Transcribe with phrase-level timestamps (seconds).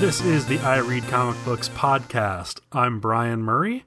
[0.00, 2.60] This is the I Read Comic Books podcast.
[2.70, 3.84] I'm Brian Murray,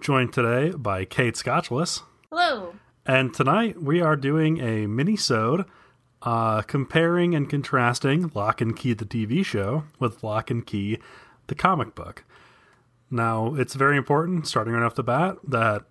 [0.00, 2.00] joined today by Kate Scotchless.
[2.30, 2.72] Hello.
[3.04, 5.66] And tonight we are doing a mini-sode
[6.22, 10.96] uh, comparing and contrasting Locke and Key the TV show with Locke and Key
[11.48, 12.24] the comic book.
[13.10, 15.84] Now, it's very important, starting right off the bat, that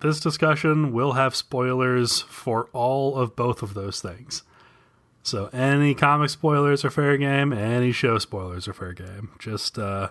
[0.00, 4.42] this discussion will have spoilers for all of both of those things.
[5.26, 9.30] So, any comic spoilers are fair game, any show spoilers are fair game.
[9.40, 10.10] Just uh,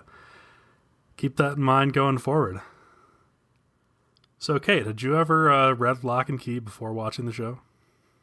[1.16, 2.60] keep that in mind going forward.
[4.38, 7.60] So, Kate, had you ever uh, read Locke and Key before watching the show?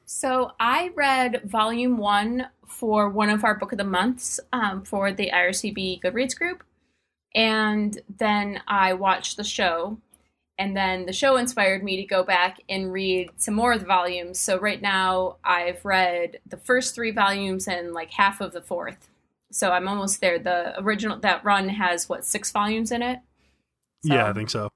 [0.05, 5.11] So I read volume one for one of our book of the months um, for
[5.11, 6.63] the IRCB Goodreads group,
[7.33, 9.97] and then I watched the show,
[10.57, 13.85] and then the show inspired me to go back and read some more of the
[13.85, 14.39] volumes.
[14.39, 19.09] So right now I've read the first three volumes and like half of the fourth.
[19.51, 20.39] So I'm almost there.
[20.39, 23.19] The original that run has what six volumes in it.
[24.05, 24.69] So, yeah, I think so.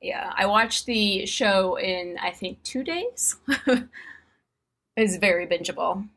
[0.00, 3.36] Yeah, I watched the show in I think two days.
[4.96, 6.08] is very bingeable.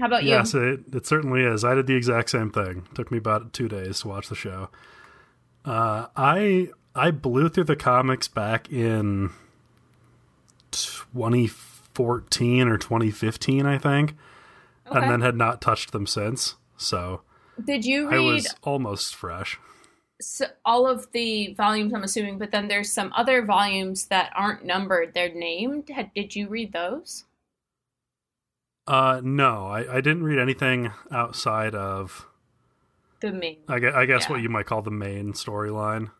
[0.00, 0.30] How about you?
[0.30, 1.64] Yes, it, it certainly is.
[1.64, 2.86] I did the exact same thing.
[2.90, 4.70] It took me about two days to watch the show.
[5.64, 9.30] Uh, I I blew through the comics back in
[10.70, 14.14] 2014 or 2015, I think,
[14.86, 14.98] okay.
[14.98, 16.56] and then had not touched them since.
[16.76, 17.22] So,
[17.64, 18.16] did you read?
[18.16, 19.58] I was almost fresh.
[20.20, 24.64] So all of the volumes, I'm assuming, but then there's some other volumes that aren't
[24.64, 25.90] numbered; they're named.
[26.14, 27.24] Did you read those?
[28.86, 32.26] Uh, no, I, I didn't read anything outside of
[33.20, 33.58] the main.
[33.68, 34.30] I guess, I guess yeah.
[34.30, 36.10] what you might call the main storyline.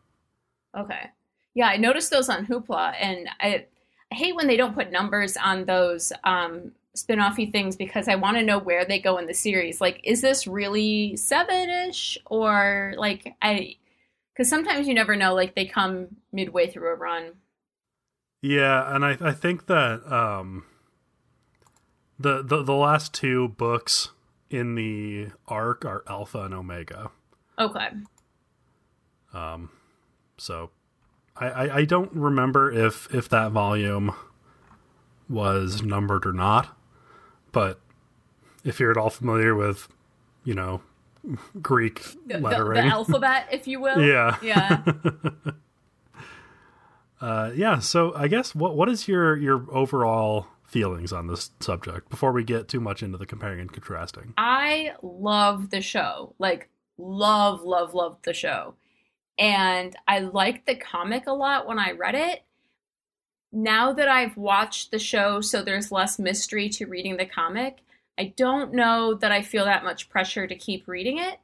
[0.76, 1.10] Okay.
[1.54, 3.66] Yeah, I noticed those on Hoopla, and I,
[4.10, 8.36] I hate when they don't put numbers on those um, spin-offy things because I want
[8.38, 9.80] to know where they go in the series.
[9.80, 13.76] Like, is this really seven-ish, or like I?
[14.32, 15.34] Because sometimes you never know.
[15.34, 17.32] Like, they come midway through a run.
[18.40, 20.64] Yeah, and I I think that um
[22.18, 24.10] the, the the last two books
[24.50, 27.10] in the arc are Alpha and Omega.
[27.58, 27.88] Okay.
[29.32, 29.70] Um,
[30.42, 30.70] so
[31.36, 34.12] I, I, I don't remember if if that volume
[35.28, 36.76] was numbered or not,
[37.52, 37.80] but
[38.64, 39.88] if you're at all familiar with,
[40.44, 40.82] you know,
[41.60, 44.82] Greek lettering, the, the alphabet, if you will, yeah, yeah.
[47.20, 47.78] uh, yeah.
[47.78, 52.42] So I guess what what is your your overall feelings on this subject before we
[52.42, 54.34] get too much into the comparing and contrasting.
[54.36, 56.34] I love the show.
[56.40, 58.74] Like love love love the show.
[59.42, 62.44] And I liked the comic a lot when I read it.
[63.50, 67.78] Now that I've watched the show so there's less mystery to reading the comic,
[68.16, 71.40] I don't know that I feel that much pressure to keep reading it.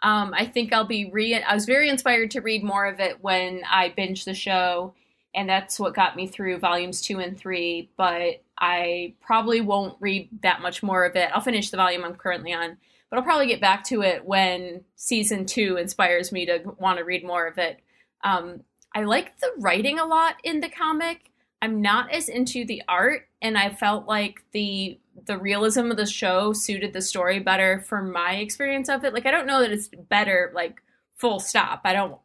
[0.00, 1.34] Um, I think I'll be re.
[1.42, 4.94] I was very inspired to read more of it when I binged the show,
[5.34, 7.90] and that's what got me through volumes two and three.
[7.96, 11.30] But I probably won't read that much more of it.
[11.34, 12.78] I'll finish the volume I'm currently on,
[13.10, 17.04] but I'll probably get back to it when season two inspires me to want to
[17.04, 17.80] read more of it.
[18.22, 18.62] Um,
[18.94, 21.30] I like the writing a lot in the comic.
[21.60, 26.06] I'm not as into the art, and I felt like the the realism of the
[26.06, 29.12] show suited the story better for my experience of it.
[29.12, 30.80] Like I don't know that it's better, like
[31.16, 31.82] full stop.
[31.84, 32.16] I don't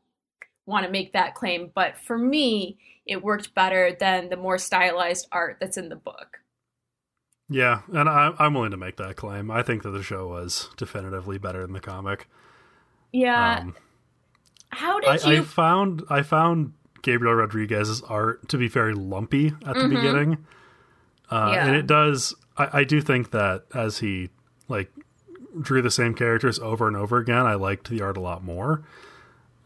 [0.66, 5.28] want to make that claim, but for me, it worked better than the more stylized
[5.32, 6.40] art that's in the book.
[7.50, 9.52] Yeah, and I, I'm willing to make that claim.
[9.52, 12.28] I think that the show was definitively better than the comic.
[13.12, 13.60] Yeah.
[13.60, 13.76] Um,
[14.70, 15.42] How did I, you?
[15.42, 16.74] I found I found
[17.04, 19.96] Gabriel Rodriguez's art to be very lumpy at the mm-hmm.
[19.96, 20.46] beginning,
[21.30, 21.68] uh, yeah.
[21.68, 22.34] and it does.
[22.58, 24.30] I, I do think that as he
[24.68, 24.92] like
[25.62, 28.84] drew the same characters over and over again, I liked the art a lot more.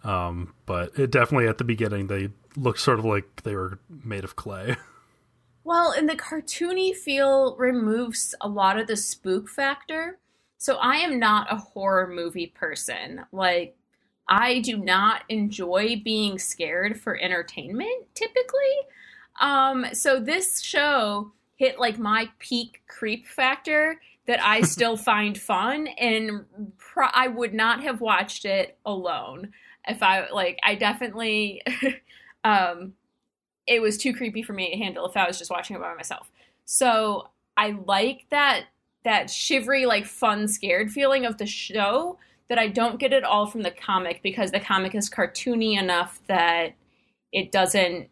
[0.04, 4.24] Um, but it definitely at the beginning they looked sort of like they were made
[4.24, 4.76] of clay.
[5.70, 10.18] Well, and the cartoony feel removes a lot of the spook factor.
[10.58, 13.22] So I am not a horror movie person.
[13.32, 13.78] Like
[14.28, 18.80] I do not enjoy being scared for entertainment typically.
[19.40, 25.86] Um, so this show hit like my peak creep factor that I still find fun,
[26.00, 26.46] and
[26.80, 29.52] pro- I would not have watched it alone
[29.88, 30.58] if I like.
[30.64, 31.62] I definitely
[32.44, 32.94] Um,
[33.70, 35.94] it was too creepy for me to handle if I was just watching it by
[35.96, 36.32] myself.
[36.66, 38.66] So I like that
[39.06, 42.18] that shivery, like fun, scared feeling of the show
[42.50, 46.20] that I don't get at all from the comic because the comic is cartoony enough
[46.28, 46.74] that
[47.32, 48.10] it doesn't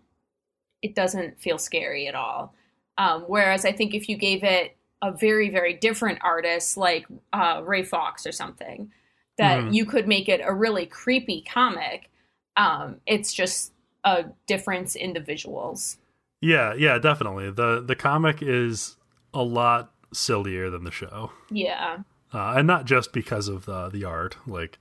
[0.84, 2.54] it doesn't feel scary at all.
[2.98, 7.62] Um, whereas I think if you gave it a very very different artist like uh,
[7.66, 8.92] Ray Fawkes or something,
[9.38, 9.74] that Mhm.
[9.74, 12.10] you could make it a really creepy comic.
[12.56, 13.74] Um, it's just
[14.08, 15.98] a difference in the visuals.
[16.42, 17.52] Yeah, yeah, definitely.
[17.52, 18.96] the The comic is
[19.34, 21.98] a lot sillier than the show, Yeah.
[22.34, 24.38] uh, and not just because of the the art.
[24.48, 24.80] Like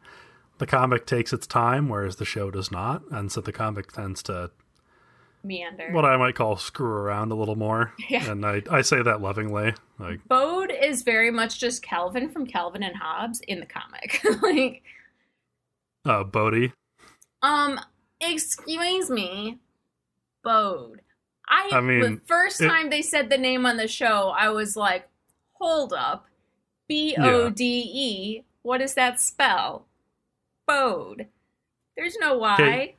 [0.58, 4.22] the comic takes its time, whereas the show does not, and so the comic tends
[4.24, 4.50] to
[5.42, 5.92] Meander.
[5.92, 7.92] what I might call screw around a little more.
[8.08, 8.30] Yeah.
[8.30, 9.74] And I I say that lovingly.
[9.98, 14.22] Like Bode is very much just Calvin from Calvin and Hobbes in the comic.
[14.42, 14.82] like,
[16.04, 16.72] uh, Bodhi.
[17.42, 17.80] um,
[18.30, 19.58] excuse me,
[20.42, 21.00] Bode.
[21.48, 24.48] I, I mean, the first it- time they said the name on the show, I
[24.50, 25.08] was like,
[25.52, 26.26] hold up.
[26.88, 28.44] B O D E.
[28.62, 29.86] What does that spell?
[30.68, 31.26] Bode.
[31.96, 32.54] There's no Y.
[32.54, 32.96] Okay.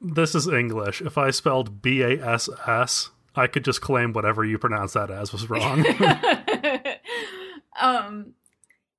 [0.00, 1.02] This is English.
[1.02, 5.10] If I spelled B A S S, I could just claim whatever you pronounce that
[5.10, 5.84] as was wrong.
[7.80, 8.32] um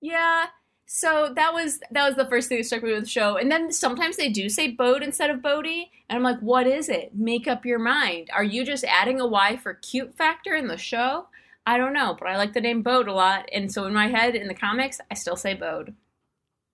[0.02, 0.46] yeah
[0.92, 3.38] so that was that was the first thing that struck me with the show.
[3.38, 6.90] And then sometimes they do say bode instead of bodie and i'm like what is
[6.90, 7.12] it?
[7.14, 8.32] Make up your mind.
[8.34, 11.28] Are you just adding a y for cute factor in the show?
[11.68, 13.48] I don't know but i like the name bode a lot.
[13.54, 15.94] And so in my head in the comics i still say bode.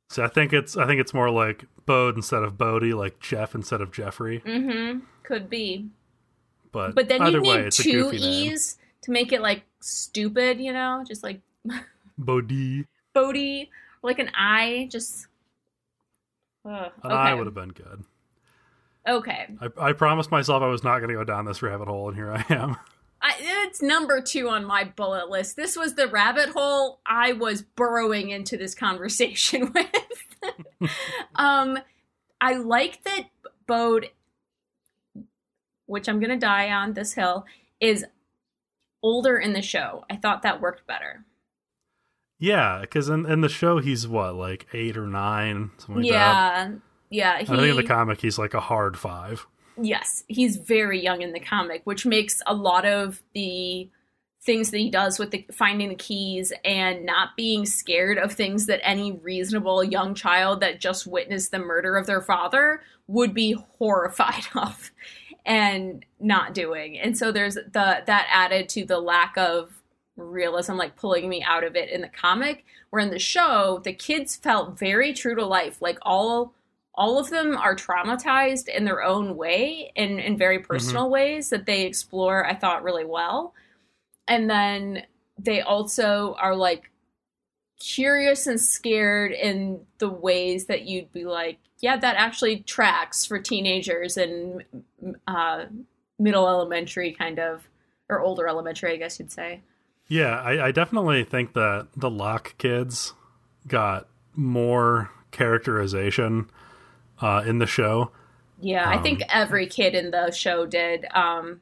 [0.09, 3.53] So I think it's I think it's more like Bode instead of Bodie, like Jeff
[3.53, 4.39] instead of Jeffrey.
[4.45, 5.00] mm-hmm.
[5.23, 5.89] Could be.
[6.71, 8.21] But but then either you way, need it's a two name.
[8.21, 11.03] e's to make it like stupid you know?
[11.06, 11.41] Just like
[12.17, 12.85] Bodie.
[13.13, 13.71] bodie
[14.05, 15.27] like an eye just
[16.65, 17.15] Ugh, An okay.
[17.15, 18.03] I would have been good.
[19.07, 19.47] Okay.
[19.61, 22.17] I, I promised myself I was not going to go down this rabbit hole, and
[22.17, 22.77] here I am.
[23.21, 23.35] I,
[23.67, 25.55] it's number two on my bullet list.
[25.55, 30.91] This was the rabbit hole I was burrowing into this conversation with.
[31.35, 31.79] um,
[32.41, 33.25] I like that
[33.67, 34.09] Bode,
[35.85, 37.45] which I'm going to die on this hill,
[37.79, 38.05] is
[39.01, 40.05] older in the show.
[40.09, 41.25] I thought that worked better.
[42.45, 46.69] Yeah, because in, in the show he's what, like eight or nine, something like that.
[46.69, 46.71] yeah.
[47.09, 47.33] Yeah.
[47.39, 49.47] I think in the comic he's like a hard five.
[49.81, 53.89] yes, he's very young in the comic, which makes a lot of the
[54.44, 58.68] things that he does with the finding the keys and not being scared of things
[58.68, 63.53] that any reasonable young child that just witnessed the murder of their father would be
[63.80, 64.91] horrified of
[65.48, 67.00] and not doing.
[67.00, 69.75] And so there's the that added to the lack of
[70.17, 73.94] realism like pulling me out of it in the comic where in the show the
[73.94, 75.81] kids felt very true to life.
[75.81, 76.53] Like all
[76.94, 81.65] all of them are traumatized in their own way in in very personal ways that
[81.65, 83.53] they explore i thought really well.
[84.27, 85.03] And then
[85.38, 86.89] they also are like
[87.79, 93.38] curious and scared in the ways that you'd be like yeah that actually tracks for
[93.38, 94.63] teenagers and
[95.27, 95.65] uh,
[96.17, 97.67] middle elementary kind of
[98.09, 99.62] or older elementary i guess you'd say
[100.07, 103.13] Yeah, I, I definitely think that the Locke kids
[103.67, 106.49] got more characterization
[107.21, 108.11] uh, in the show.
[108.59, 111.05] Yeah, I think Um, every kid in the show did.
[111.13, 111.61] Um,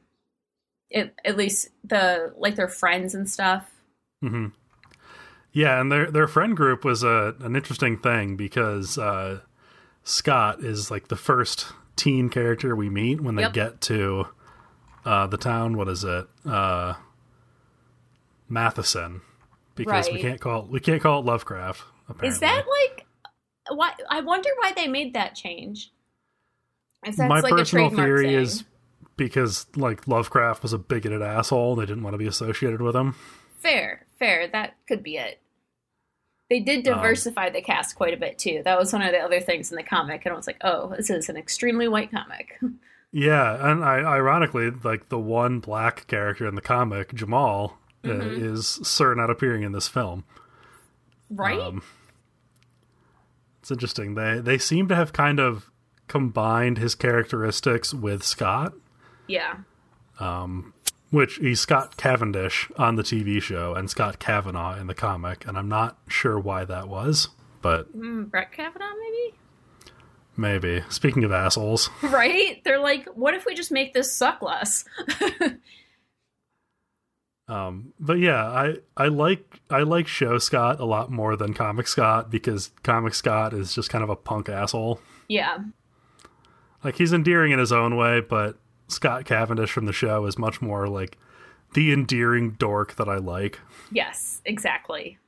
[0.90, 3.70] it, at least the like their friends and stuff.
[4.22, 4.46] hmm
[5.52, 9.40] Yeah, and their their friend group was a an interesting thing because uh,
[10.04, 13.52] Scott is like the first teen character we meet when they Yep.
[13.52, 14.28] get to
[15.04, 15.76] uh, the town.
[15.76, 16.26] What is it?
[16.44, 16.94] Uh,
[18.48, 19.22] Matheson,
[19.74, 21.82] because we can't call it, we can't call it Lovecraft.
[22.08, 23.06] Apparently, Is that like
[23.70, 23.92] why?
[24.10, 25.90] I wonder why they made that change.
[27.18, 28.34] My like a personal theory thing.
[28.38, 28.64] is
[29.16, 31.76] because like Lovecraft was a bigoted asshole.
[31.76, 33.14] They didn't want to be associated with him.
[33.58, 34.48] fair, fair.
[34.48, 35.40] That could be it.
[36.50, 38.60] They did Um, diversify the cast quite a bit too.
[38.64, 40.94] That was one of the other things in the comic, and I was like, "Oh,
[40.96, 42.58] this is an extremely white comic."
[43.16, 48.40] Yeah, and I, ironically, like the one black character in the comic, Jamal, uh, Mhm.
[48.52, 50.24] is Sir not appearing in this film.
[51.30, 51.58] right?
[51.58, 51.82] Um,
[53.60, 54.14] it's interesting.
[54.14, 55.70] They they seem to have kind of
[56.06, 58.74] combined his characteristics with Scott,
[59.26, 59.56] yeah.
[61.10, 65.56] which he's Scott Cavendish on the TV show and Scott Kavanaugh in the comic, and
[65.56, 67.28] I'm not sure why that was,
[67.62, 69.38] but Mm, Brett Kavanaugh, maybe.
[70.36, 70.84] maybe.
[70.90, 72.60] Speaking of assholes, Right?
[72.64, 74.84] They're like, what if we just make this suck less?
[77.48, 81.86] um, but yeah, I I like I like show Scott a lot more than comic
[81.86, 85.00] Scott because comic Scott is just kind of a punk asshole.
[85.28, 85.58] yeah.
[86.82, 88.58] Like he's endearing in his own way, but
[88.88, 91.16] Scott Cavendish from the show is much more like
[91.72, 93.58] the endearing dork that I like.
[93.90, 95.18] Yes, exactly.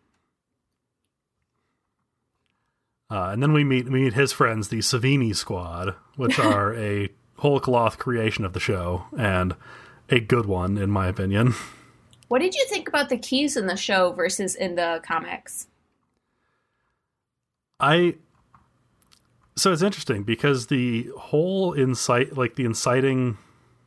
[3.10, 7.08] Uh, and then we meet we meet his friends, the Savini Squad, which are a
[7.38, 9.54] whole cloth creation of the show and
[10.10, 11.54] a good one in my opinion.
[12.28, 15.68] What did you think about the keys in the show versus in the comics?
[17.78, 18.16] I
[19.56, 23.38] so it's interesting because the whole incite like the inciting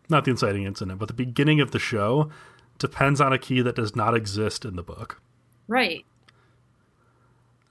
[0.09, 2.31] not the inciting incident, but the beginning of the show
[2.79, 5.21] depends on a key that does not exist in the book.
[5.67, 6.05] Right.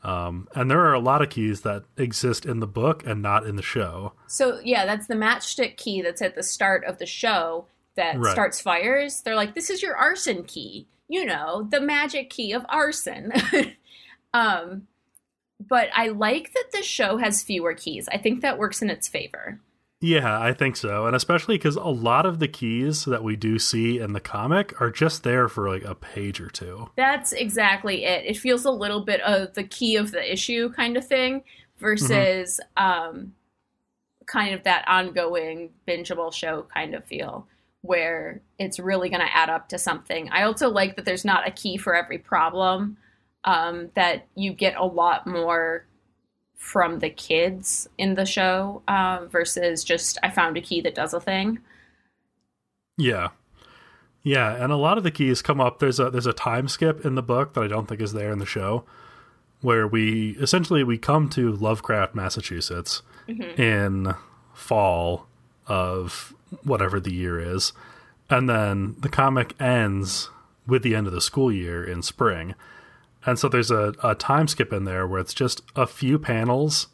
[0.04, 3.44] Um, and there are a lot of keys that exist in the book and not
[3.46, 4.12] in the show.
[4.28, 7.66] So yeah, that's the matchstick key that's at the start of the show
[7.98, 8.32] that Right.
[8.32, 9.20] starts fires.
[9.20, 13.32] They're like, "This is your arson key." You know, the magic key of arson.
[14.34, 14.86] um,
[15.60, 18.08] but I like that the show has fewer keys.
[18.12, 19.60] I think that works in its favor.
[20.00, 21.06] Yeah, I think so.
[21.06, 24.80] And especially because a lot of the keys that we do see in the comic
[24.80, 26.88] are just there for like a page or two.
[26.96, 28.24] That's exactly it.
[28.24, 31.42] It feels a little bit of the key of the issue kind of thing
[31.78, 33.32] versus um,
[34.26, 37.48] kind of that ongoing bingeable show kind of feel
[37.82, 40.28] where it's really going to add up to something.
[40.30, 42.97] I also like that there's not a key for every problem,
[43.44, 45.87] um, that you get a lot more
[46.56, 51.14] from the kids in the show uh, versus just I found a key that does
[51.14, 51.61] a thing.
[52.97, 53.28] Yeah.
[54.25, 57.06] Yeah, and a lot of the keys come up there's a there's a time skip
[57.06, 58.85] in the book that I don't think is there in the show
[59.61, 64.14] where we essentially we come to Lovecraft, Massachusetts in
[64.52, 65.26] fall
[65.66, 67.72] of whatever the year is.
[68.30, 70.30] And then the comic ends
[70.66, 72.54] with the end of the school year in spring.
[73.24, 76.88] And so there's a, a time skip in there where it's just a few panels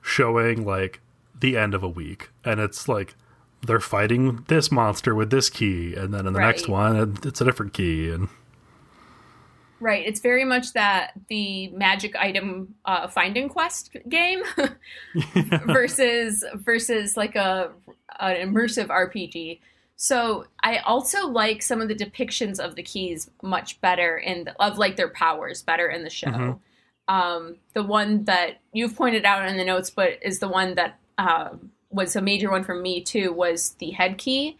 [0.00, 1.00] showing like
[1.38, 2.30] the end of a week.
[2.44, 3.14] And it's like
[3.66, 5.94] they're fighting this monster with this key.
[5.94, 8.10] And then in the next one, it's a different key.
[8.10, 8.28] And
[9.80, 10.06] Right.
[10.06, 14.42] It's very much that the magic item uh, finding quest game
[15.66, 17.72] versus versus like a
[18.20, 19.60] an immersive RPG.
[19.96, 24.62] So I also like some of the depictions of the keys much better in the,
[24.62, 26.28] of like their powers better in the show.
[26.28, 26.58] Mhm.
[27.06, 30.98] Um, the one that you've pointed out in the notes, but is the one that
[31.18, 31.50] uh,
[31.90, 34.56] was a major one for me too, was the head key.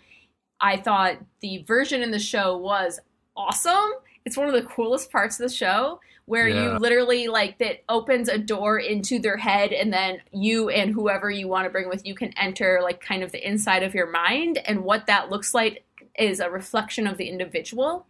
[0.61, 3.01] I thought the version in the show was
[3.37, 3.91] awesome.
[4.25, 6.73] It's one of the coolest parts of the show where Yeah.
[6.73, 11.31] you literally like that opens a door into their head and then you and whoever
[11.31, 14.11] you want to bring with you can enter like kind of the inside of your
[14.11, 15.85] mind and what that looks like
[16.19, 18.07] is a reflection of the individual.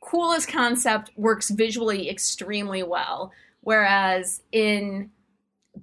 [0.00, 5.10] Coolest concept works visually extremely well whereas in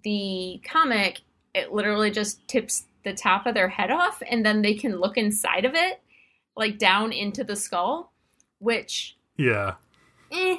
[0.03, 1.21] the comic
[1.55, 5.17] it literally just tips the top of their head off and then they can look
[5.17, 6.01] inside of it
[6.57, 8.11] like down into the skull
[8.59, 9.75] which yeah.
[10.31, 10.57] eh.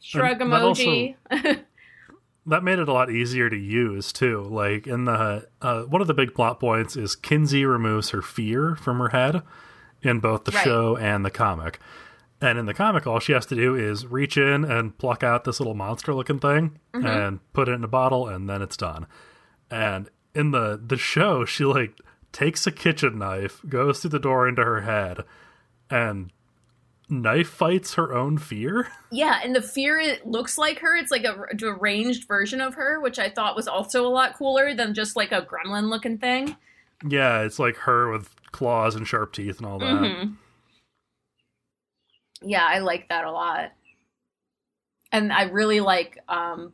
[0.00, 1.14] Shrug And that also- emoji.
[2.46, 4.42] that made it a lot easier to use too.
[4.42, 8.74] Like in the uh, one of the big plot points is Kinsey removes her fear
[8.76, 9.42] from her head
[10.02, 10.64] in both the Right.
[10.64, 11.78] show and the comic.
[12.40, 15.44] And in the comic, all she has to do is reach in and pluck out
[15.44, 17.06] this little monster-looking thing Mm-hmm.
[17.06, 19.06] and put it in a bottle, and then it's done.
[19.70, 22.00] And in the the show, she like
[22.32, 25.18] takes a kitchen knife, goes through the door into her head,
[25.92, 26.32] and
[27.08, 28.88] knife fights her own fear.
[29.12, 30.96] yeah, and the fear it looks like her.
[30.96, 34.74] It's like a deranged version of her, which I thought was also a lot cooler
[34.74, 36.56] than just like a gremlin looking thing.
[37.06, 39.86] Yeah, it's like her with claws and sharp teeth and all that.
[39.86, 40.36] Mhm.
[42.42, 43.72] Yeah, I like that a lot.
[45.12, 46.72] And I really like um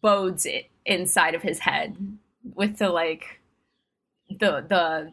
[0.00, 1.96] Bode's i- inside of his head
[2.54, 3.40] with the like
[4.30, 5.12] the the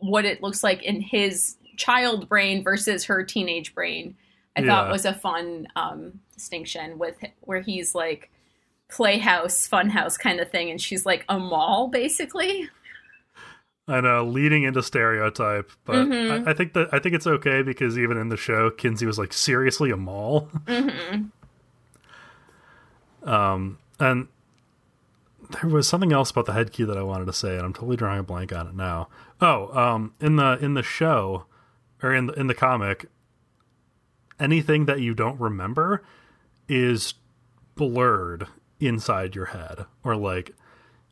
[0.00, 4.14] what it looks like in his child brain versus her teenage brain.
[4.56, 8.30] I thought was a fun um distinction with where he's like
[8.90, 12.68] playhouse funhouse kind of thing and she's like a mall basically.
[13.86, 16.46] I know, leading into stereotype, but Mhm.
[16.46, 19.18] I, I think that I think it's okay because even in the show, Kinsey was
[19.18, 21.28] like seriously a mall, hmm
[23.24, 24.28] um, and
[25.62, 27.72] there was something else about the head key that I wanted to say, and I'm
[27.72, 29.08] totally drawing a blank on it now.
[29.40, 31.46] Oh, um, in the in the show
[32.02, 33.06] or in the in the comic,
[34.38, 36.04] anything that you don't remember
[36.68, 37.14] is
[37.74, 38.46] blurred
[38.80, 40.54] inside your head, or like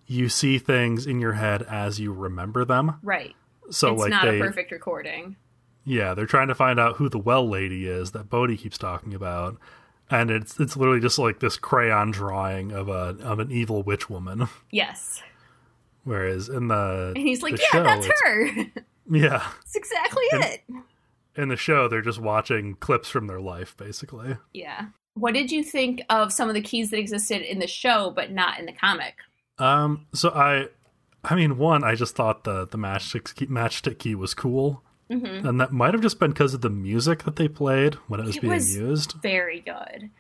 [0.07, 2.99] you see things in your head as you remember them.
[3.03, 3.35] Right.
[3.71, 5.37] So it's like not they a perfect recording.
[5.85, 9.15] Yeah, they're trying to find out who the well lady is that Bodhi keeps talking
[9.15, 9.57] about,
[10.11, 14.11] and it's it's literally just like this crayon drawing of a of an evil witch
[14.11, 14.49] woman.
[14.71, 15.23] Yes.
[16.05, 18.67] Whereas in the And he's like, yeah, show, that's her.
[19.11, 20.63] Yeah, That's exactly And- it.
[21.37, 24.37] in the show they're just watching clips from their life, basically.
[24.53, 24.87] Yeah.
[25.15, 28.31] What did you think of some of the keys that existed in the show but
[28.33, 29.15] not in the comic?
[29.59, 30.69] Um, so I,
[31.25, 35.25] I mean, one, I just thought the the matchstick key, matchstick key was cool, hmm
[35.25, 38.27] and that might have just been because of the music that they played when it
[38.27, 39.15] was It being was- used.
[39.23, 40.11] Very good.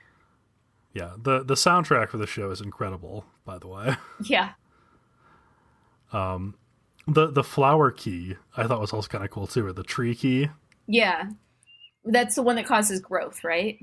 [0.94, 3.26] Yeah, the the soundtrack for the show is incredible.
[3.44, 4.52] By the way, Yeah.
[7.06, 10.14] The the flower key I thought was also kind of cool too, or the tree
[10.14, 10.48] key.
[10.86, 11.30] Yeah.
[12.04, 13.78] That's the one that causes growth, right?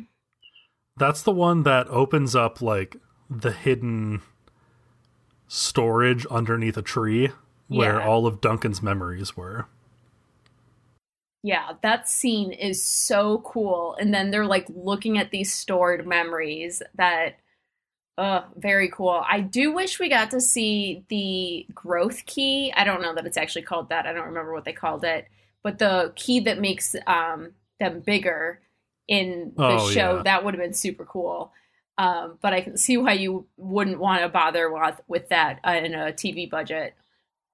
[0.97, 2.97] That's the one that opens up like
[3.29, 4.21] the hidden
[5.47, 7.31] storage underneath a tree
[7.67, 8.07] where Yeah.
[8.07, 9.67] all of Duncan's memories were.
[11.45, 13.95] Yeah, that scene is so cool.
[13.99, 17.35] And then they're like looking at these stored memories that
[18.17, 19.23] uh very cool.
[19.27, 22.71] I do wish we got to see the growth key.
[22.75, 24.05] I don't know that it's actually called that.
[24.05, 25.27] I don't remember what they called it.
[25.63, 28.61] But the key that makes um them bigger
[29.07, 30.21] in the Oh, show, yeah.
[30.23, 31.51] that would have been super cool.
[31.97, 35.71] Um, but I can see why you wouldn't want to bother with, with that uh,
[35.83, 36.95] in a TV budget.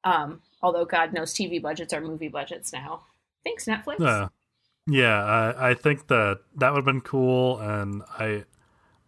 [0.03, 3.01] Um, although God knows TV budgets are movie budgets now.
[3.43, 3.99] Thanks, Netflix.
[3.99, 4.27] Yeah,
[4.87, 5.23] yeah.
[5.57, 8.45] I, I think that that would have been cool, and I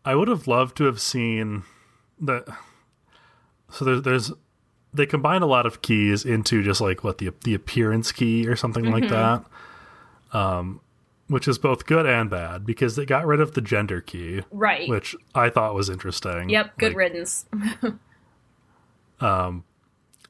[0.06, 1.64] I would have loved to have seen
[2.20, 2.44] the.
[3.70, 4.32] So there's there's
[4.94, 8.56] they combine a lot of keys into just like what the the appearance key or
[8.56, 9.46] something like that,
[10.34, 10.82] um,
[11.28, 14.90] which is both good and bad because they got rid of the gender key, Right.
[14.90, 16.50] which I thought was interesting.
[16.50, 17.46] Yep, good Like, riddance.
[19.22, 19.62] I,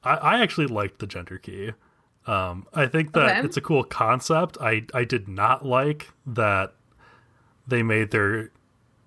[0.03, 1.71] I actually liked the gender key.
[2.27, 3.45] Um, I think that Okay.
[3.45, 4.57] it's a cool concept.
[4.61, 6.73] I I did not like that
[7.67, 8.51] they made their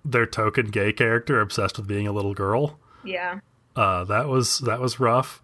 [0.05, 2.79] their token gay character obsessed with being a little girl.
[3.03, 3.39] yeah.
[3.75, 5.41] Uh, that was that was rough.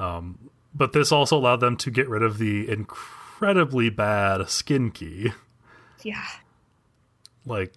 [0.00, 5.30] Um, but this also allowed them to get rid of the incredibly bad skin key.
[6.02, 6.24] Yeah.
[7.46, 7.74] Like,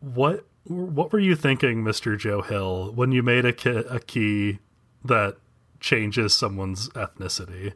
[0.00, 4.58] what what were you thinking, Mister Joe Hill, when you made a ki- a key
[5.04, 5.36] that
[5.80, 7.74] changes someone's ethnicity?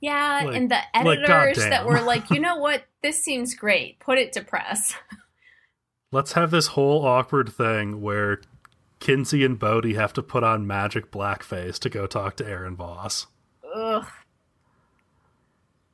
[0.00, 2.84] Yeah, Like- and the like, editors that were like, you know what?
[3.02, 3.98] This seems great.
[3.98, 4.94] Put it to press.
[6.10, 8.40] Let's have this whole awkward thing where
[8.98, 13.26] Kinsey and Bodhi have to put on magic blackface to go talk to Erin Voss.
[13.74, 14.06] Ugh.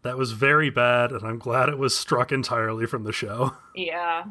[0.02, 3.56] That was very bad, and I'm glad it was struck entirely from the show.
[3.74, 4.24] Yeah.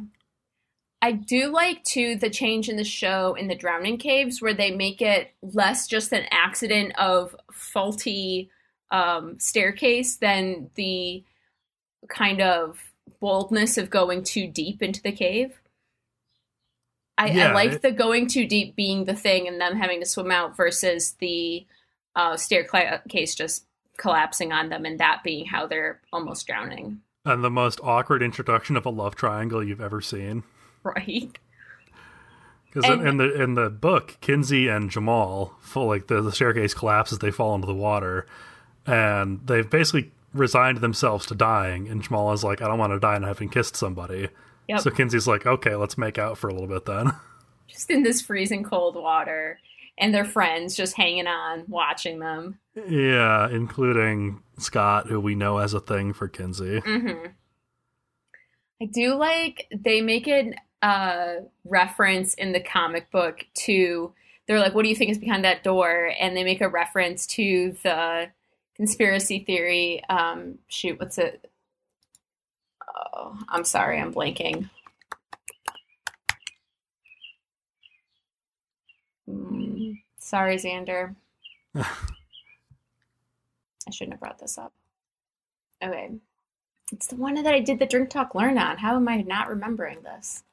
[1.02, 4.72] I do like too the change in the show in the drowning caves where they
[4.72, 8.50] make it less just an accident of faulty
[8.90, 11.26] um, staircase than the
[12.08, 15.60] kind of boldness of going too deep into the cave.
[17.18, 20.06] I, I like it- the going too deep being the thing and them having to
[20.06, 21.66] swim out versus the
[22.16, 23.66] uh, staircase just
[23.98, 27.02] collapsing on them and that being how they're almost drowning.
[27.26, 30.44] And the most awkward introduction of a love triangle you've ever seen.
[30.84, 31.38] Right?
[32.74, 36.74] Because in, in the in the book, Kinsey and Jamal, full like the, the staircase
[36.74, 38.26] collapses, they fall into the water,
[38.86, 41.88] and they've basically resigned themselves to dying.
[41.88, 44.28] And Jamal is like, "I don't want to die and having kissed somebody."
[44.68, 44.80] Yep.
[44.80, 47.12] So Kinsey's like, "Okay, let's make out for a little bit then."
[47.68, 49.60] just in this freezing cold water
[49.98, 55.74] and their friends just hanging on watching them yeah, including Scott, who we know has
[55.74, 56.80] a thing for Kinsey.
[56.80, 57.28] hmm
[58.82, 64.12] i do like they make an uh reference in the comic book to
[64.48, 67.28] they're like what do you think is behind that door and they make a reference
[67.28, 68.28] to the
[68.76, 71.50] conspiracy theory um shoot what's it
[72.96, 74.70] oh i'm sorry i'm blanking
[79.30, 81.16] Mm, sorry xander
[83.88, 84.74] I shouldn't have brought this up.
[85.84, 86.12] Okay.
[86.92, 88.78] It's the one that I did the drink talk learn on.
[88.78, 90.44] How am I not remembering this?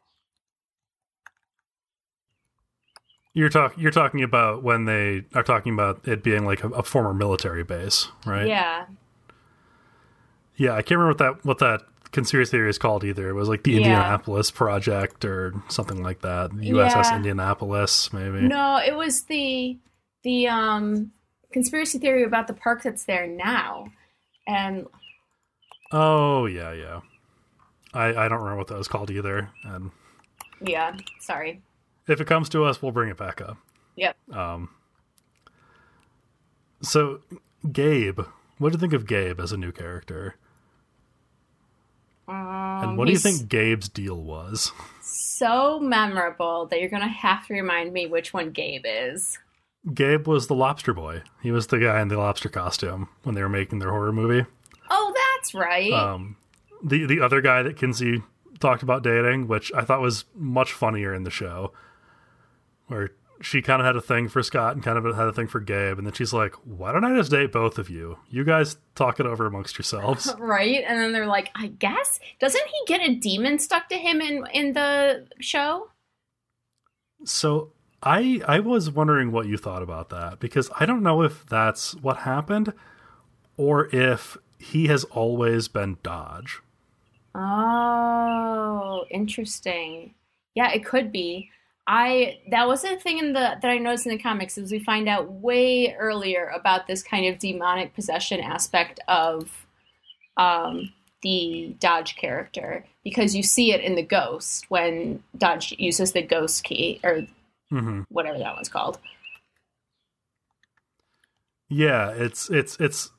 [3.33, 6.83] You're talk you're talking about when they are talking about it being like a, a
[6.83, 8.46] former military base, right?
[8.48, 8.87] Yeah.
[10.57, 13.29] Yeah, I can't remember what that what that conspiracy theory is called either.
[13.29, 13.77] It was like the Yeah.
[13.79, 16.51] Indianapolis Project or something like that.
[16.53, 17.16] USS Yeah.
[17.16, 18.40] Indianapolis, maybe.
[18.42, 19.79] No, it was the
[20.23, 21.12] the um
[21.53, 23.87] conspiracy theory about the park that's there now.
[24.46, 24.87] And
[25.92, 27.01] Oh yeah, yeah.
[27.94, 29.51] I I don't remember what that was called either.
[29.64, 29.90] And
[30.61, 31.62] yeah, sorry.
[32.07, 33.57] if it comes to us, we'll bring it back up.
[33.96, 34.16] Yep.
[34.33, 34.68] Um.
[36.83, 37.20] So,
[37.70, 38.20] Gabe,
[38.59, 40.37] what do you think of Gabe as a new character?
[42.31, 44.73] Um, And what do you think Gabe's deal was?
[45.03, 49.38] So memorable that you're gonna have to remind me which one Gabe is.
[49.95, 51.23] Gabe was the lobster boy.
[51.43, 54.47] He was the guy in the lobster costume when they were making their horror movie.
[54.90, 55.93] Oh, that's right.
[55.93, 56.37] Um,
[56.85, 58.23] the the other guy that Kinsey
[58.61, 61.73] talked about dating, which I thought was much funnier in the show,
[62.88, 65.46] where she kind of had a thing for Scott and kind of had a thing
[65.46, 68.18] for Gabe, and then she's like, "Why don't I just date both of you?
[68.29, 70.85] You guys talk it over amongst yourselves." right?
[70.87, 74.44] And then they're like, I guess doesn't he get a demon stuck to him in
[74.53, 75.90] in the show?
[77.24, 77.72] So
[78.03, 81.94] I I was wondering what you thought about that because I don't know if that's
[81.96, 82.72] what happened
[83.57, 86.61] or if he has always been Dodge.
[87.35, 90.14] Oh, interesting.
[90.55, 91.50] Yeah, it could be.
[91.92, 94.79] I that was a thing in the that I noticed in the comics is we
[94.79, 99.66] find out way earlier about this kind of demonic possession aspect of
[100.37, 106.22] um, the Dodge character because you see it in the Ghost when Dodge uses the
[106.22, 107.26] Ghost key or
[107.70, 109.00] hmm whatever that one's called.
[111.68, 113.11] Yeah, it's it's it's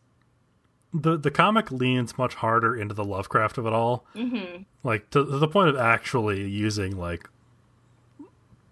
[0.94, 5.26] the the comic leans much harder into the Lovecraft of it all, hmm like to,
[5.26, 7.30] to the point of actually using like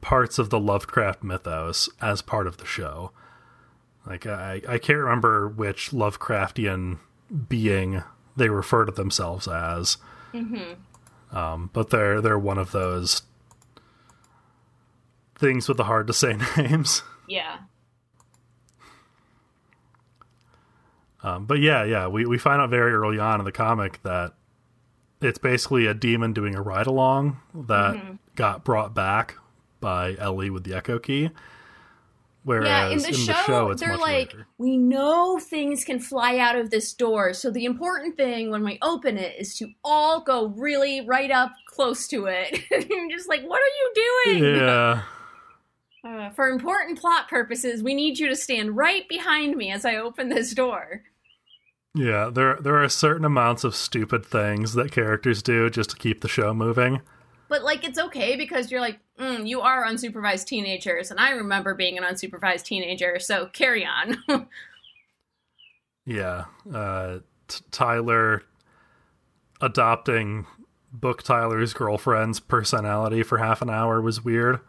[0.01, 3.11] parts of the Lovecraft mythos as part of the show.
[4.05, 6.99] Like I I can't remember which Lovecraftian
[7.47, 8.03] being
[8.35, 9.97] they refer to themselves as,
[10.31, 10.73] hmm
[11.31, 13.21] um, but they're they're one of those
[15.37, 17.03] things with the hard to say names.
[17.27, 17.57] Yeah.
[21.21, 24.33] Um, but yeah, yeah, we, we find out very early on in the comic that
[25.21, 28.13] it's basically a demon doing a ride along that Mm-hmm.
[28.35, 29.35] got brought back
[29.79, 31.29] by Ellie with the Echo Key.
[32.43, 34.47] Whereas yeah, in the, show, it's they're much like, later.
[34.57, 38.79] we know things can fly out of this door, so the important thing when we
[38.81, 42.61] open it is to all go really right up close to it.
[42.73, 44.55] I'm just like, what are you doing?
[44.55, 45.03] Yeah,
[46.01, 49.97] Uh, for important plot purposes, we need you to stand right behind me as I
[49.97, 51.03] open this door.
[51.93, 52.29] yeah.
[52.33, 56.29] There there are certain amounts of stupid things that characters do just to keep the
[56.29, 57.01] show moving.
[57.49, 61.73] But like, it's okay because you're like, mm, you are unsupervised teenagers, and I remember
[61.73, 64.17] being an unsupervised teenager, so carry on.
[66.05, 68.41] Yeah, uh, t- Tyler
[69.61, 70.47] adopting
[70.91, 74.59] Book Tyler's girlfriend's personality for half an hour was weird.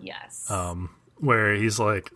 [0.00, 0.50] yes.
[0.50, 2.10] um, where he's like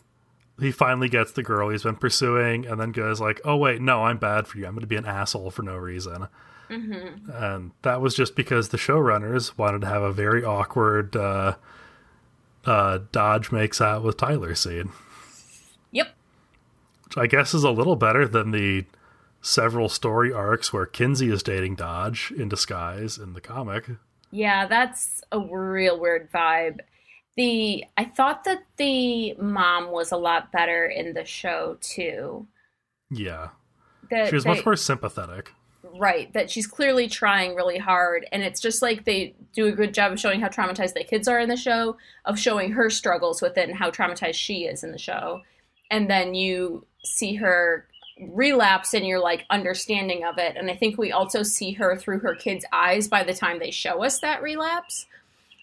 [0.59, 4.03] he finally gets the girl he's been pursuing and then goes like oh wait no
[4.05, 6.27] i'm bad for you i'm going to be an asshole for no reason
[6.69, 11.55] hmm and that was just because the showrunners wanted to have a very awkward uh,
[12.65, 14.91] uh, dodge makes out with tyler scene
[15.93, 16.09] Yep.
[17.05, 18.85] which i guess is a little better than the
[19.41, 23.89] several story arcs where kinsey is dating dodge in disguise in the comic
[24.33, 26.81] Yeah, that's a real weird vibe.
[27.37, 32.49] The I thought that the mom was a lot better in the show too.
[33.09, 33.51] yeah
[34.11, 35.53] That she was they- much more sympathetic
[35.95, 36.33] right.
[36.33, 40.13] That she's clearly trying really hard, and it's just like they do a good job
[40.13, 43.57] of showing how traumatized the kids are in the show, of showing her struggles with
[43.57, 45.43] it and how traumatized she is in the show,
[45.91, 47.87] and then you see her
[48.21, 52.19] relapse and your like understanding of it and i think we also see her through
[52.19, 55.05] her kids eyes by the time they show us that relapse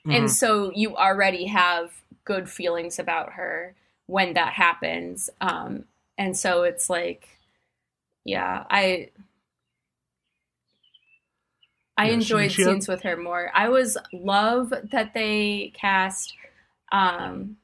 [0.06, 0.18] Mhm.
[0.18, 3.76] And so you already have good feelings about her
[4.08, 5.30] when that happens.
[5.40, 5.86] Um,
[6.18, 7.38] and so it's like,
[8.26, 9.10] yeah, I
[11.98, 13.52] I enjoyed scenes with her more.
[13.54, 16.34] I was love that they cast
[16.92, 17.58] um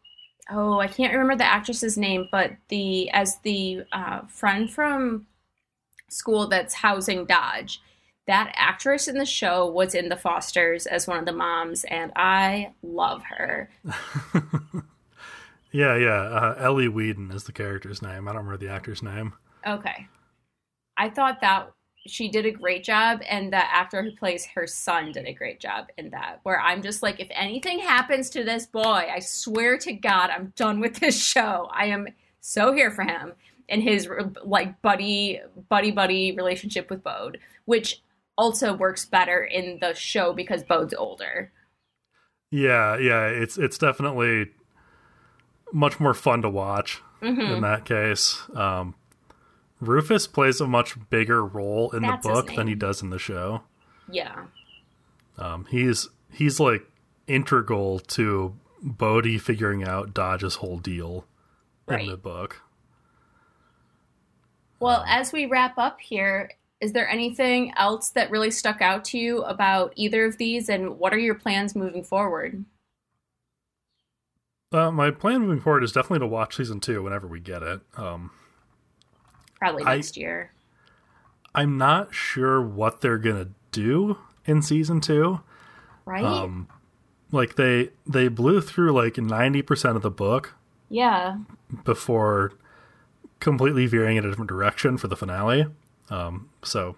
[0.51, 5.27] oh, I can't remember the actress's name, but the as the uh, friend from
[6.09, 7.81] school that's housing Dodge.
[8.27, 12.11] That actress in the show was in The Fosters as one of the moms, and
[12.15, 13.71] I love her.
[15.71, 16.21] Yeah, yeah.
[16.21, 18.27] Uh, Ellie Whedon is the character's name.
[18.27, 19.33] I don't remember the actor's name.
[19.65, 20.07] Okay.
[20.97, 21.71] I thought that
[22.07, 25.59] she did a great job, and the actor who plays her son did a great
[25.59, 26.39] job in that.
[26.43, 30.53] Where I'm just like, if anything happens to this boy, I swear to God, I'm
[30.55, 31.69] done with this show.
[31.71, 32.07] I am
[32.41, 33.33] so here for him
[33.67, 34.09] and his
[34.43, 38.01] like buddy, buddy, buddy relationship with Bode, which
[38.38, 41.51] also works better in the show because Bode's older.
[42.51, 43.27] Yeah, yeah.
[43.27, 44.51] It's it's definitely
[45.71, 48.41] much more fun to watch hmm in that case.
[48.55, 48.95] Um,
[49.81, 53.19] Rufus plays a much bigger role in That's the book than he does in the
[53.19, 53.63] show.
[54.11, 54.45] Yeah.
[55.37, 56.85] Um, he's he's like
[57.27, 61.25] integral to Bodhi figuring out Dodge's whole deal
[61.87, 62.01] Right.
[62.01, 62.61] in the book.
[64.79, 69.03] Well, Um, as we wrap up here, is there anything else that really stuck out
[69.05, 72.63] to you about either of these, and what are your plans moving forward?
[74.71, 77.81] Uh, my plan moving forward is definitely to watch season two whenever we get it.
[77.97, 78.31] Um,
[79.60, 80.52] Probably I- next year.
[81.56, 85.41] I'm not sure what they're gonna do in season two.
[86.06, 86.24] Right?
[86.24, 86.67] Um,
[87.32, 90.56] like they they blew through like ninety percent of the book
[90.89, 91.38] yeah.
[91.84, 92.54] before
[93.39, 95.65] completely veering in a different direction for the finale.
[96.10, 96.95] Um, so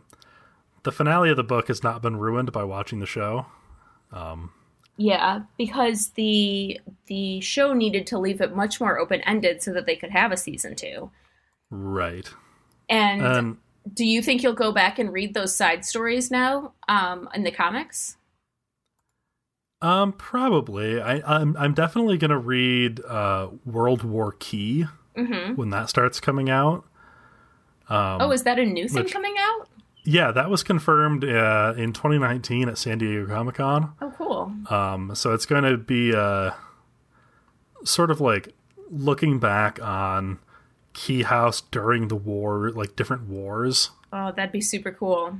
[0.84, 3.46] the finale of the book has not been ruined by watching the show.
[4.12, 4.52] Um,
[4.98, 9.86] Yeah, because the the show needed to leave it much more open ended so that
[9.86, 11.12] they could have a season two.
[11.70, 12.30] Right.
[12.92, 13.58] And And
[13.94, 17.52] do you think you'll go back and read those side stories now um, in the
[17.52, 18.18] comics?
[19.82, 25.90] um, probably I I'm I'm definitely gonna read uh World War Key hmm when that
[25.90, 26.86] starts coming out.
[27.90, 29.68] Um, oh, is that a new thing which- coming out?
[30.04, 33.94] yeah, that was confirmed uh, in 2019 at San Diego Comic Con.
[34.02, 34.52] Oh, cool.
[34.70, 36.52] Um, so it's going to be uh,
[37.84, 38.54] sort of like
[38.90, 40.40] looking back on
[40.94, 43.92] Key House during the war, like different wars.
[44.12, 45.38] Oh, that'd be super cool.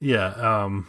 [0.00, 0.28] Yeah.
[0.34, 0.86] Um,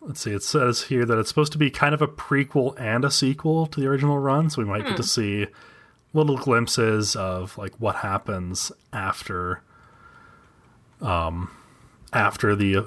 [0.00, 0.32] let's see.
[0.32, 3.66] It says here that it's supposed to be kind of a prequel and a sequel
[3.66, 5.46] to the original run, so we might get to see
[6.12, 9.62] little glimpses of like what happens after,
[11.00, 11.50] um,
[12.12, 12.86] after the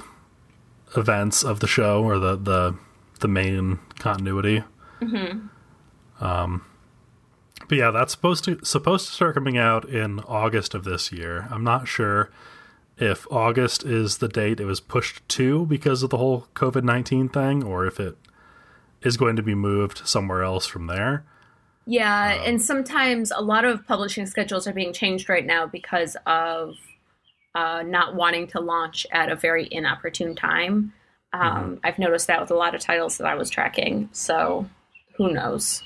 [0.96, 2.76] events of the show or the the
[3.20, 4.64] the main continuity.
[6.22, 6.66] Um,
[7.67, 11.47] but yeah, that's supposed to supposed to start coming out in August of this year.
[11.49, 12.30] I'm not sure
[12.97, 17.30] if August is the date it was pushed to because of the whole COVID 19
[17.30, 18.17] thing, or if it
[19.01, 21.25] is going to be moved somewhere else from there.
[21.88, 26.75] Yeah, and sometimes a lot of publishing schedules are being changed right now because of
[27.54, 30.93] uh, not wanting to launch at a very inopportune time.
[31.32, 34.10] Um, I've noticed that with a lot of titles that I was tracking.
[34.13, 34.67] So
[35.17, 35.84] who knows?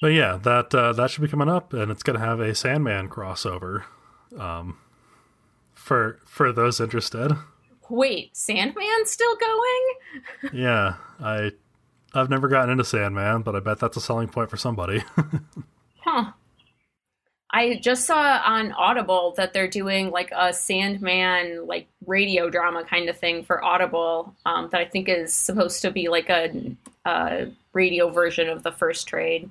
[0.00, 2.54] But yeah, that uh, that should be coming up, and it's going to have a
[2.54, 3.84] Sandman crossover.
[4.38, 4.78] Um,
[5.72, 7.32] for for those interested,
[7.88, 10.52] Wait, Sandman's still going?
[10.52, 11.52] yeah, I
[12.14, 15.02] I've never gotten into Sandman, but I bet that's a selling point for somebody.
[16.04, 16.32] Huh.
[17.50, 23.08] I just saw on Audible that they're doing like a Sandman like radio drama kind
[23.08, 26.76] of thing for Audible um, that I think is supposed to be like a,
[27.06, 29.48] a radio version of the first trade.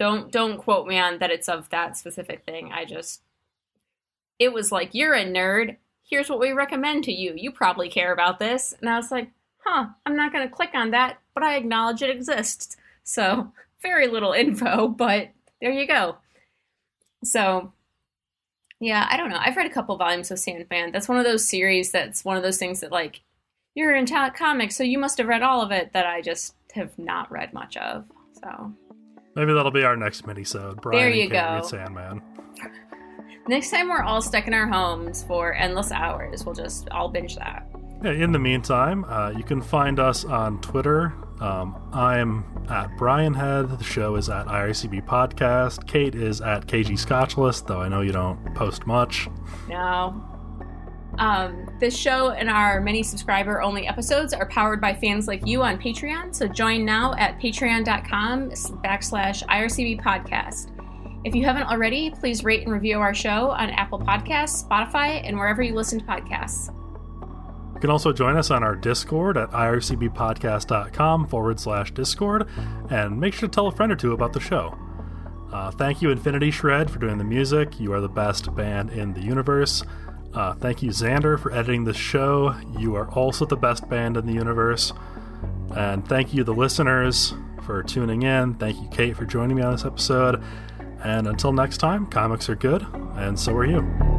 [0.00, 2.72] Don't don't quote me on that it's of that specific thing.
[2.72, 3.20] I just
[4.38, 5.76] it was like you're a nerd.
[6.02, 7.34] Here's what we recommend to you.
[7.36, 9.88] You probably care about this, and I was like, huh.
[10.06, 12.78] I'm not going to click on that, but I acknowledge it exists.
[13.04, 15.28] So very little info, but
[15.60, 16.16] there you go.
[17.22, 17.74] So,
[18.80, 19.38] yeah, I don't know.
[19.38, 20.92] I've read a couple volumes of Sandman.
[20.92, 23.20] That's one of those series that's one of those things that, like,
[23.74, 26.54] you're in ta- comics, so you must have read all of it that I just
[26.72, 28.06] have not read much of.
[28.42, 28.72] So,
[29.40, 30.82] Maybe that'll be our next mini-sode.
[30.82, 31.54] Brian There you and Kate go.
[31.54, 32.22] read Sandman.
[33.48, 37.36] next time we're all stuck in our homes for endless hours, we'll just all binge
[37.36, 37.66] that.
[38.04, 41.14] Yeah, in the meantime, uh, you can find us on Twitter.
[41.40, 43.78] Um, I'm at Brian Head.
[43.78, 45.86] The show is at IRCB Podcast.
[45.86, 49.26] Kate is at KG Scotchlist, though I know you don't post much.
[49.70, 50.22] No.
[51.18, 55.62] Um, this show and our many subscriber only episodes are powered by fans like you
[55.62, 56.34] on Patreon.
[56.34, 60.70] So join now at patreon.com backslash IRCB podcast.
[61.24, 65.36] If you haven't already, please rate and review our show on Apple Podcasts, Spotify, and
[65.36, 66.74] wherever you listen to podcasts.
[67.74, 72.48] You can also join us on our Discord at ircbpodcast.com forward slash Discord,
[72.90, 74.78] and make sure to tell a friend or two about the show.
[75.52, 77.80] Uh, thank you, Infinity Shred, for doing the music.
[77.80, 79.82] You are the best band in the universe.
[80.32, 82.54] Uh, thank you, Xander, for editing the show.
[82.78, 84.92] You are also the best band in the universe.
[85.74, 88.54] And thank you, the listeners, for tuning in.
[88.54, 90.42] Thank you, Kate, for joining me on this episode.
[91.02, 94.09] And until next time, comics are good, and so are you.